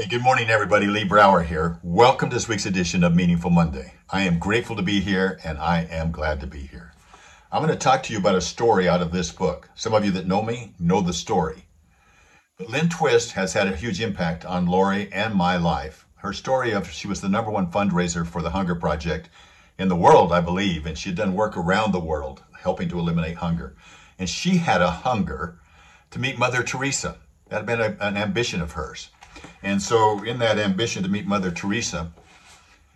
[0.00, 0.86] Hey, good morning, everybody.
[0.86, 1.78] Lee Brower here.
[1.82, 3.92] Welcome to this week's edition of Meaningful Monday.
[4.08, 6.94] I am grateful to be here and I am glad to be here.
[7.52, 9.68] I'm going to talk to you about a story out of this book.
[9.74, 11.66] Some of you that know me know the story.
[12.56, 16.06] But Lynn Twist has had a huge impact on Lori and my life.
[16.14, 19.28] Her story of she was the number one fundraiser for the Hunger Project
[19.78, 22.98] in the world, I believe, and she had done work around the world helping to
[22.98, 23.76] eliminate hunger.
[24.18, 25.60] And she had a hunger
[26.10, 27.18] to meet Mother Teresa.
[27.50, 29.10] That had been a, an ambition of hers.
[29.62, 32.12] And so, in that ambition to meet Mother Teresa,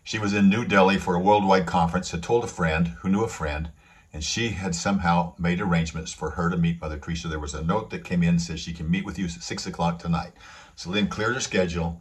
[0.03, 3.25] she was in New Delhi for a worldwide conference, had told a friend who knew
[3.25, 3.71] a friend,
[4.13, 7.29] and she had somehow made arrangements for her to meet Mother Teresa.
[7.29, 9.67] There was a note that came in says she can meet with you at six
[9.67, 10.33] o'clock tonight.
[10.77, 12.01] So Lynn cleared her schedule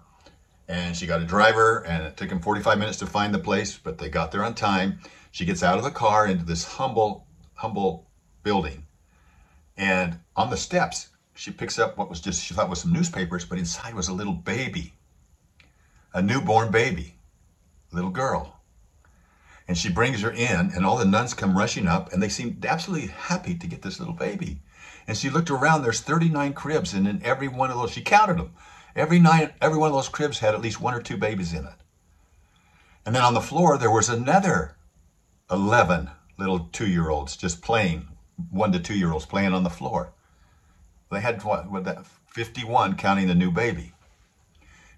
[0.67, 3.77] and she got a driver and it took him 45 minutes to find the place,
[3.77, 4.99] but they got there on time.
[5.31, 7.25] She gets out of the car into this humble,
[7.55, 8.07] humble
[8.43, 8.85] building.
[9.75, 13.45] And on the steps, she picks up what was just, she thought was some newspapers,
[13.45, 14.93] but inside was a little baby,
[16.13, 17.15] a newborn baby,
[17.91, 18.59] little girl.
[19.67, 22.65] And she brings her in, and all the nuns come rushing up, and they seemed
[22.65, 24.61] absolutely happy to get this little baby.
[25.07, 28.37] And she looked around, there's 39 cribs, and in every one of those, she counted
[28.37, 28.53] them.
[28.95, 31.65] Every night, every one of those cribs had at least one or two babies in
[31.65, 31.73] it.
[33.05, 34.75] And then on the floor, there was another
[35.49, 38.07] 11 little two year olds just playing,
[38.49, 40.13] one to two year olds playing on the floor.
[41.13, 43.93] They had what, what that 51 counting the new baby.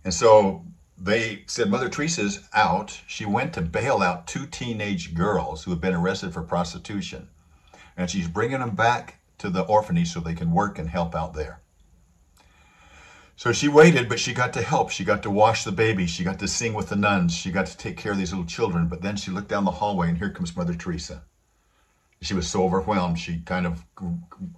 [0.04, 0.66] And so
[0.98, 3.02] they said Mother Teresa's out.
[3.08, 7.28] She went to bail out two teenage girls who had been arrested for prostitution.
[7.98, 11.34] And she's bringing them back to the orphanage so they can work and help out
[11.34, 11.62] there.
[13.38, 14.92] So she waited, but she got to help.
[14.92, 16.06] She got to wash the baby.
[16.06, 17.36] She got to sing with the nuns.
[17.36, 18.88] She got to take care of these little children.
[18.88, 21.24] But then she looked down the hallway, and here comes Mother Teresa.
[22.22, 23.86] She was so overwhelmed, she kind of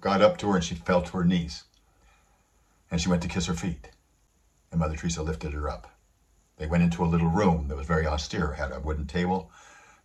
[0.00, 1.64] got up to her and she fell to her knees.
[2.90, 3.90] And she went to kiss her feet.
[4.70, 5.90] And Mother Teresa lifted her up.
[6.56, 9.50] They went into a little room that was very austere, had a wooden table,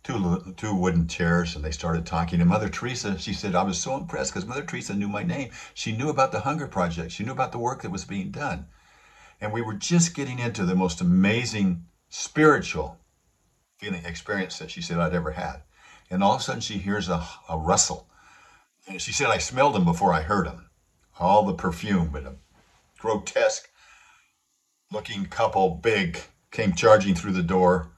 [0.02, 2.40] two, two wooden chairs, and they started talking.
[2.40, 5.50] And Mother Teresa, she said, I was so impressed because Mother Teresa knew my name.
[5.72, 7.10] She knew about the Hunger Project.
[7.10, 8.66] She knew about the work that was being done.
[9.40, 12.98] And we were just getting into the most amazing spiritual
[13.78, 15.62] feeling experience that she said I'd ever had.
[16.14, 18.08] And all of a sudden she hears a, a rustle.
[18.86, 20.70] And she said, I smelled them before I heard them.
[21.18, 22.36] All the perfume, but a
[23.00, 23.68] grotesque
[24.92, 26.20] looking couple, big,
[26.52, 27.90] came charging through the door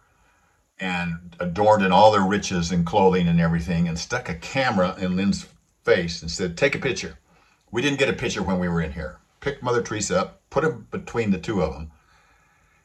[0.80, 5.14] and adorned in all their riches and clothing and everything, and stuck a camera in
[5.14, 5.46] Lynn's
[5.84, 7.18] face and said, Take a picture.
[7.70, 9.18] We didn't get a picture when we were in here.
[9.40, 11.90] Picked Mother Teresa up, put her between the two of them,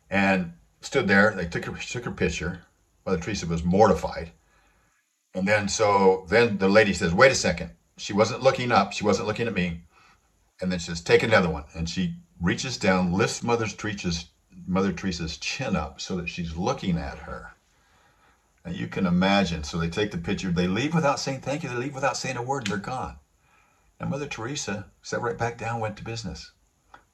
[0.09, 1.31] and stood there.
[1.31, 2.63] They took her, took her picture.
[3.05, 4.31] Mother Teresa was mortified.
[5.33, 7.71] And then so then the lady says, Wait a second.
[7.97, 9.81] She wasn't looking up, she wasn't looking at me.
[10.59, 11.63] And then she says, Take another one.
[11.73, 14.25] And she reaches down, lifts Mother Teresa's
[14.67, 17.53] Mother Teresa's chin up so that she's looking at her.
[18.63, 19.63] And you can imagine.
[19.63, 22.37] So they take the picture, they leave without saying thank you, they leave without saying
[22.37, 23.17] a word, and they're gone.
[23.99, 26.51] And Mother Teresa sat right back down, went to business.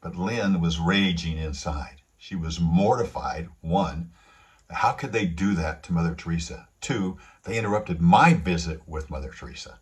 [0.01, 2.01] But Lynn was raging inside.
[2.17, 4.11] She was mortified, one,
[4.69, 6.67] how could they do that to Mother Teresa?
[6.81, 9.79] Two, they interrupted my visit with Mother Teresa.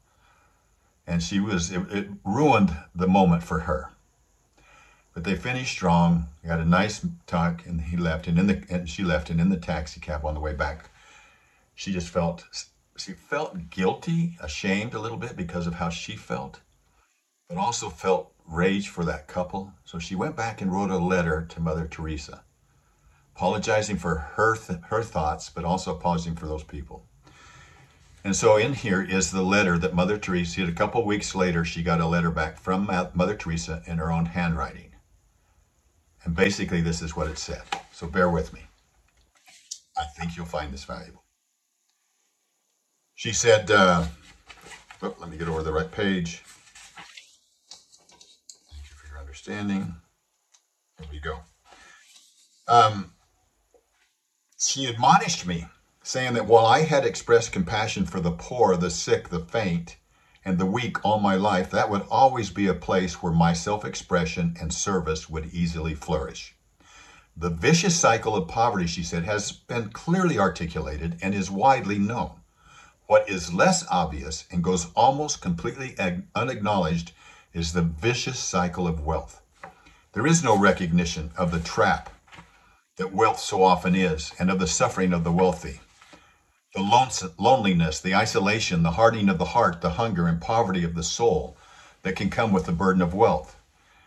[1.07, 3.91] And she was, it, it ruined the moment for her.
[5.13, 8.27] But they finished strong, got a nice talk, and he left.
[8.27, 10.89] And in the and she left, and in the taxi cab on the way back,
[11.73, 12.43] she just felt
[12.97, 16.59] she felt guilty, ashamed a little bit because of how she felt,
[17.47, 19.71] but also felt rage for that couple.
[19.85, 22.43] So she went back and wrote a letter to Mother Teresa,
[23.35, 27.05] apologizing for her th- her thoughts, but also apologizing for those people.
[28.23, 31.83] And so in here is the letter that Mother Teresa, a couple weeks later, she
[31.83, 34.95] got a letter back from Mother Teresa in her own handwriting.
[36.23, 37.61] And basically, this is what it said.
[37.91, 38.61] So bear with me.
[39.95, 41.23] I think you'll find this valuable.
[43.13, 44.05] She said, uh,
[45.03, 46.41] oh, let me get over the right page.
[48.71, 49.95] Thank you for your understanding.
[50.97, 51.41] There we go.
[52.67, 53.11] Um,
[54.57, 55.67] she admonished me,
[56.01, 59.97] saying that while I had expressed compassion for the poor, the sick, the faint,
[60.45, 63.83] and the weak all my life, that would always be a place where my self
[63.83, 66.55] expression and service would easily flourish.
[67.35, 72.39] The vicious cycle of poverty, she said, has been clearly articulated and is widely known.
[73.07, 75.97] What is less obvious and goes almost completely
[76.33, 77.11] unacknowledged
[77.53, 79.41] is the vicious cycle of wealth.
[80.13, 82.09] There is no recognition of the trap
[82.97, 85.81] that wealth so often is and of the suffering of the wealthy.
[86.73, 91.03] The loneliness, the isolation, the hardening of the heart, the hunger and poverty of the
[91.03, 91.57] soul
[92.03, 93.57] that can come with the burden of wealth.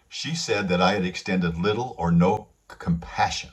[0.08, 3.50] She said that I had extended little or no compassion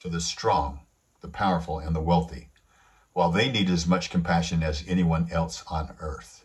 [0.00, 0.80] to the strong,
[1.20, 2.50] the powerful, and the wealthy,
[3.12, 6.44] while they need as much compassion as anyone else on earth.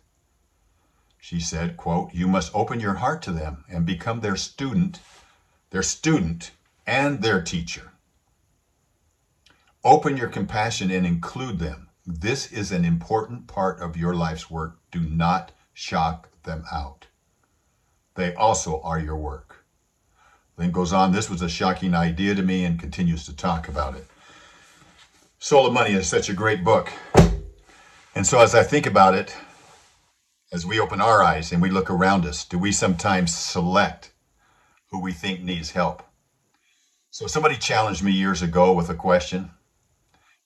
[1.19, 4.99] She said, quote, You must open your heart to them and become their student,
[5.69, 6.51] their student
[6.87, 7.91] and their teacher.
[9.83, 11.87] Open your compassion and include them.
[12.05, 14.77] This is an important part of your life's work.
[14.91, 17.07] Do not shock them out.
[18.15, 19.63] They also are your work.
[20.57, 23.95] Then goes on, this was a shocking idea to me and continues to talk about
[23.95, 24.05] it.
[25.39, 26.91] Soul of Money is such a great book.
[28.13, 29.33] And so as I think about it,
[30.51, 34.11] as we open our eyes and we look around us, do we sometimes select
[34.91, 36.03] who we think needs help?
[37.11, 39.51] So somebody challenged me years ago with a question.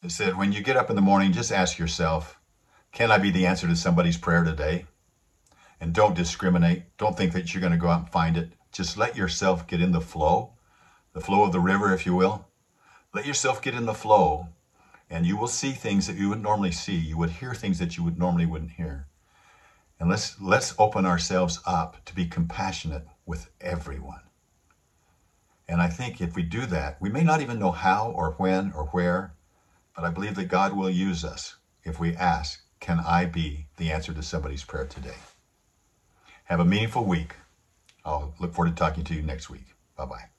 [0.04, 2.38] It said, when you get up in the morning, just ask yourself,
[2.92, 4.86] can I be the answer to somebody's prayer today?
[5.80, 6.98] And don't discriminate.
[6.98, 8.52] Don't think that you're going to go out and find it.
[8.74, 10.56] Just let yourself get in the flow,
[11.14, 12.50] the flow of the river, if you will.
[13.14, 14.50] Let yourself get in the flow,
[15.10, 16.96] and you will see things that you would normally see.
[16.96, 19.08] You would hear things that you would normally wouldn't hear.
[20.00, 24.22] And let's let's open ourselves up to be compassionate with everyone.
[25.68, 28.74] And I think if we do that, we may not even know how or when
[28.74, 29.36] or where,
[29.96, 33.92] but I believe that God will use us if we ask, Can I be the
[33.92, 35.18] answer to somebody's prayer today?
[36.46, 37.36] Have a meaningful week.
[38.06, 39.68] I'll look forward to talking to you next week.
[39.96, 40.33] Bye bye.